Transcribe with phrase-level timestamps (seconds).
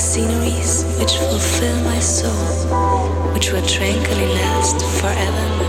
[0.00, 2.32] sceneries which fulfill my soul,
[3.34, 5.59] which will tranquilly last forever.